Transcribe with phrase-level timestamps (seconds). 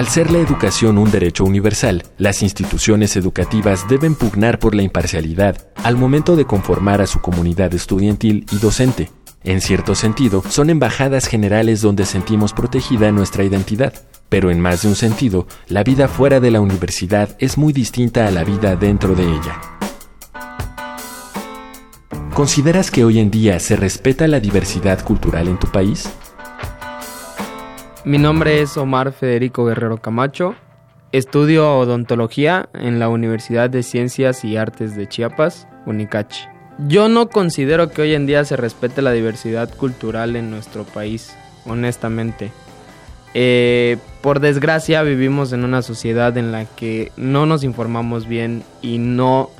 [0.00, 5.68] Al ser la educación un derecho universal, las instituciones educativas deben pugnar por la imparcialidad
[5.84, 9.10] al momento de conformar a su comunidad estudiantil y docente.
[9.44, 13.92] En cierto sentido, son embajadas generales donde sentimos protegida nuestra identidad.
[14.30, 18.26] Pero en más de un sentido, la vida fuera de la universidad es muy distinta
[18.26, 19.60] a la vida dentro de ella.
[22.32, 26.08] ¿Consideras que hoy en día se respeta la diversidad cultural en tu país?
[28.02, 30.54] Mi nombre es Omar Federico Guerrero Camacho.
[31.12, 36.46] Estudio odontología en la Universidad de Ciencias y Artes de Chiapas, Unicachi.
[36.88, 41.36] Yo no considero que hoy en día se respete la diversidad cultural en nuestro país,
[41.66, 42.50] honestamente.
[43.34, 48.96] Eh, por desgracia vivimos en una sociedad en la que no nos informamos bien y
[48.96, 49.50] no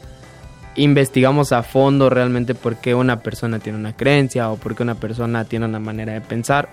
[0.77, 4.95] investigamos a fondo realmente por qué una persona tiene una creencia o por qué una
[4.95, 6.71] persona tiene una manera de pensar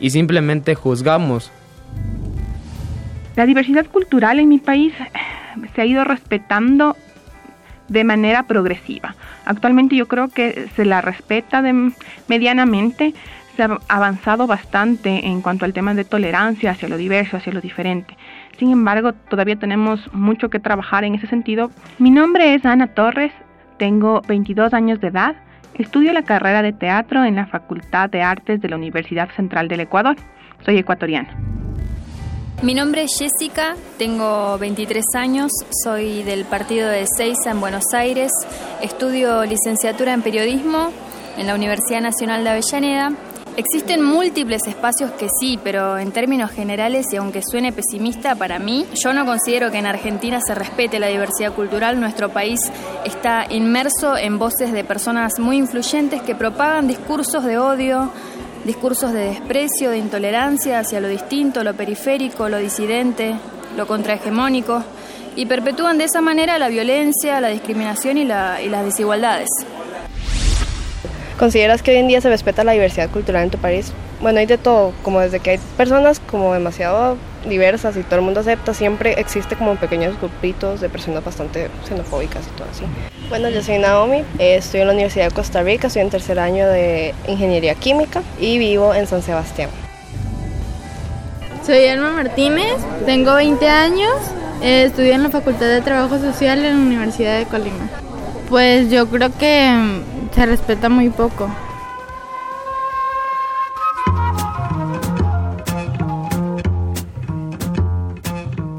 [0.00, 1.52] y simplemente juzgamos.
[3.36, 4.92] La diversidad cultural en mi país
[5.74, 6.96] se ha ido respetando
[7.88, 9.14] de manera progresiva.
[9.44, 11.62] Actualmente yo creo que se la respeta
[12.28, 13.14] medianamente,
[13.56, 17.60] se ha avanzado bastante en cuanto al tema de tolerancia hacia lo diverso, hacia lo
[17.60, 18.16] diferente.
[18.58, 21.70] Sin embargo, todavía tenemos mucho que trabajar en ese sentido.
[21.98, 23.32] Mi nombre es Ana Torres,
[23.78, 25.36] tengo 22 años de edad,
[25.80, 29.80] Estudio la carrera de teatro en la Facultad de Artes de la Universidad Central del
[29.80, 30.14] Ecuador.
[30.62, 31.34] Soy ecuatoriana.
[32.62, 35.50] Mi nombre es Jessica, tengo 23 años,
[35.82, 38.30] soy del partido de Seiza en Buenos Aires,
[38.82, 40.92] estudio licenciatura en periodismo
[41.38, 43.12] en la Universidad Nacional de Avellaneda
[43.60, 48.86] Existen múltiples espacios que sí, pero en términos generales, y aunque suene pesimista para mí,
[48.94, 52.00] yo no considero que en Argentina se respete la diversidad cultural.
[52.00, 52.58] Nuestro país
[53.04, 58.10] está inmerso en voces de personas muy influyentes que propagan discursos de odio,
[58.64, 63.34] discursos de desprecio, de intolerancia hacia lo distinto, lo periférico, lo disidente,
[63.76, 64.82] lo contrahegemónico,
[65.36, 68.24] y perpetúan de esa manera la violencia, la discriminación y, y
[68.70, 69.50] las desigualdades.
[71.40, 73.94] ¿Consideras que hoy en día se respeta la diversidad cultural en tu país?
[74.20, 77.16] Bueno, hay de todo, como desde que hay personas como demasiado
[77.48, 82.46] diversas y todo el mundo acepta, siempre existe como pequeños grupitos de personas bastante xenofóbicas
[82.46, 82.84] y todo así.
[83.30, 86.38] Bueno, yo soy Naomi, eh, estoy en la Universidad de Costa Rica, estoy en tercer
[86.38, 89.70] año de Ingeniería Química y vivo en San Sebastián.
[91.64, 92.74] Soy Elma Martínez,
[93.06, 94.12] tengo 20 años,
[94.62, 97.88] eh, estudio en la Facultad de Trabajo Social en la Universidad de Colima.
[98.50, 100.02] Pues yo creo que
[100.32, 101.48] se respeta muy poco.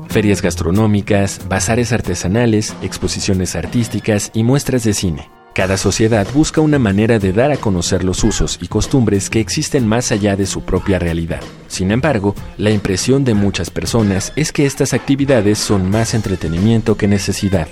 [0.10, 5.30] Ferias gastronómicas, bazares artesanales, exposiciones artísticas y muestras de cine.
[5.54, 9.88] Cada sociedad busca una manera de dar a conocer los usos y costumbres que existen
[9.88, 11.42] más allá de su propia realidad.
[11.68, 17.08] Sin embargo, la impresión de muchas personas es que estas actividades son más entretenimiento que
[17.08, 17.68] necesidad.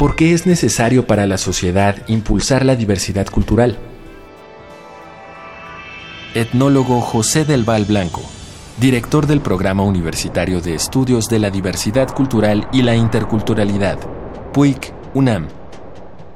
[0.00, 3.76] ¿Por qué es necesario para la sociedad impulsar la diversidad cultural?
[6.32, 8.22] Etnólogo José del Val Blanco,
[8.78, 13.98] director del Programa Universitario de Estudios de la Diversidad Cultural y la Interculturalidad,
[14.54, 15.59] PUIC, UNAM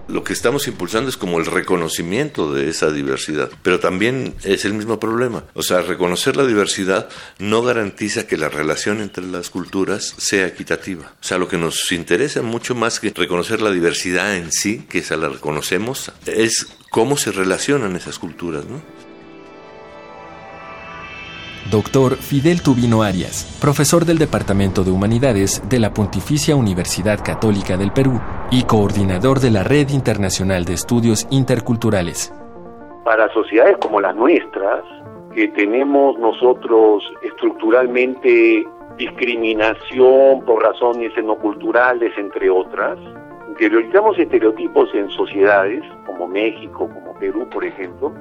[0.09, 4.75] lo que estamos impulsando es como el reconocimiento de esa diversidad, pero también es el
[4.75, 5.45] mismo problema.
[5.55, 11.15] O sea, reconocer la diversidad no garantiza que la relación entre las culturas sea equitativa.
[11.21, 14.99] O sea, lo que nos interesa mucho más que reconocer la diversidad en sí, que
[14.99, 18.83] esa la reconocemos, es cómo se relacionan esas culturas, ¿no?
[21.71, 27.91] Doctor Fidel Tubino Arias, profesor del Departamento de Humanidades de la Pontificia Universidad Católica del
[27.91, 28.21] Perú
[28.55, 32.33] y coordinador de la Red Internacional de Estudios Interculturales.
[33.05, 34.85] Para sociedades como las nuestras,
[35.35, 38.65] que tenemos nosotros estructuralmente
[38.97, 42.97] discriminación por razones etnoculturales, entre otras,
[43.49, 48.13] interiorizamos estereotipos en sociedades como México, como Perú, por ejemplo,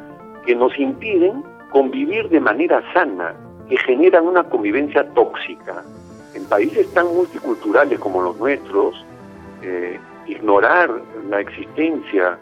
[0.48, 3.36] que nos impiden convivir de manera sana,
[3.70, 5.84] que generan una convivencia tóxica.
[6.34, 9.06] En países tan multiculturales como los nuestros,
[9.62, 10.90] eh, ignorar
[11.30, 12.38] la existencia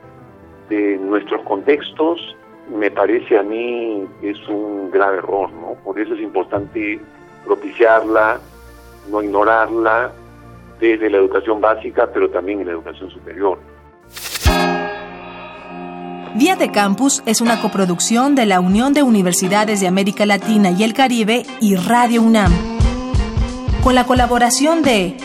[0.70, 2.36] de nuestros contextos
[2.70, 5.74] me parece a mí es un grave error, ¿no?
[5.84, 7.00] Por eso es importante
[7.46, 8.40] propiciarla,
[9.10, 10.12] no ignorarla
[10.80, 13.60] desde la educación básica, pero también en la educación superior.
[16.34, 20.84] Vía de Campus es una coproducción de la Unión de Universidades de América Latina y
[20.84, 22.54] el Caribe y Radio UNAM,
[23.84, 25.18] con la colaboración de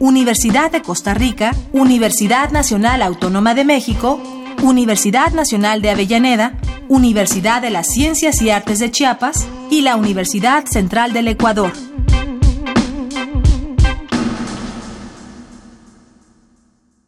[0.00, 4.18] Universidad de Costa Rica, Universidad Nacional Autónoma de México,
[4.62, 6.54] Universidad Nacional de Avellaneda,
[6.88, 11.89] Universidad de las Ciencias y Artes de Chiapas y la Universidad Central del Ecuador.